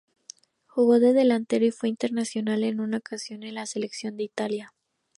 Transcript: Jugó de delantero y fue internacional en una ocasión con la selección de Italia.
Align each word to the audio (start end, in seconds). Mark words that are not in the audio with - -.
Jugó 0.65 0.99
de 0.99 1.13
delantero 1.13 1.63
y 1.63 1.69
fue 1.69 1.87
internacional 1.87 2.63
en 2.63 2.79
una 2.79 2.97
ocasión 2.97 3.41
con 3.41 3.53
la 3.53 3.67
selección 3.67 4.17
de 4.17 4.23
Italia. 4.23 4.73